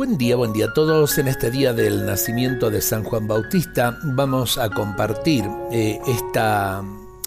[0.00, 1.18] Buen día, buen día a todos.
[1.18, 6.00] En este día del nacimiento de San Juan Bautista vamos a compartir eh,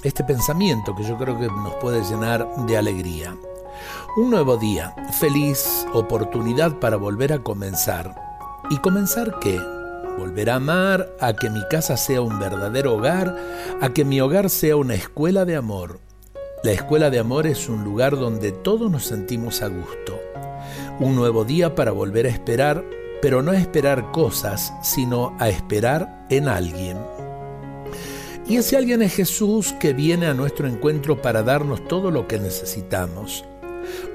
[0.04, 3.38] este pensamiento que yo creo que nos puede llenar de alegría.
[4.18, 8.16] Un nuevo día, feliz oportunidad para volver a comenzar.
[8.72, 9.60] ¿Y comenzar qué?
[10.18, 13.38] Volver a amar, a que mi casa sea un verdadero hogar,
[13.82, 16.00] a que mi hogar sea una escuela de amor.
[16.64, 20.33] La escuela de amor es un lugar donde todos nos sentimos a gusto
[21.00, 22.84] un nuevo día para volver a esperar,
[23.22, 26.98] pero no a esperar cosas, sino a esperar en alguien.
[28.48, 32.40] Y ese alguien es Jesús que viene a nuestro encuentro para darnos todo lo que
[32.40, 33.46] necesitamos.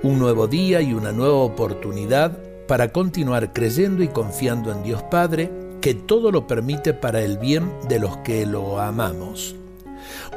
[0.03, 5.51] Un nuevo día y una nueva oportunidad para continuar creyendo y confiando en Dios Padre,
[5.81, 9.57] que todo lo permite para el bien de los que lo amamos.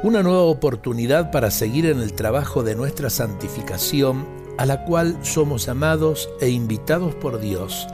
[0.02, 5.68] Una nueva oportunidad para seguir en el trabajo de nuestra santificación a la cual somos
[5.68, 7.86] amados e invitados por Dios.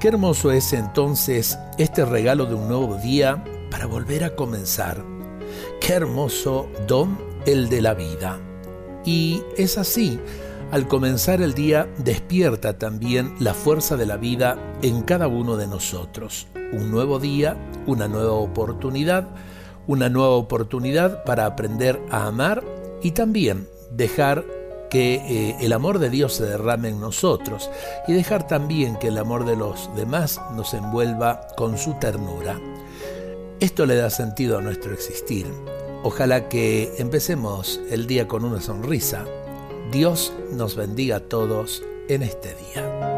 [0.00, 5.04] Qué hermoso es entonces este regalo de un nuevo día para volver a comenzar.
[5.80, 8.40] Qué hermoso don el de la vida.
[9.04, 10.20] Y es así,
[10.72, 15.66] al comenzar el día despierta también la fuerza de la vida en cada uno de
[15.66, 16.46] nosotros.
[16.72, 17.56] Un nuevo día,
[17.86, 19.28] una nueva oportunidad,
[19.86, 22.64] una nueva oportunidad para aprender a amar
[23.02, 24.44] y también dejar
[24.92, 27.70] que eh, el amor de Dios se derrame en nosotros
[28.06, 32.60] y dejar también que el amor de los demás nos envuelva con su ternura.
[33.58, 35.46] Esto le da sentido a nuestro existir.
[36.02, 39.24] Ojalá que empecemos el día con una sonrisa.
[39.90, 43.11] Dios nos bendiga a todos en este día.